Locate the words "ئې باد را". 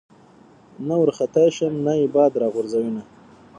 1.99-2.47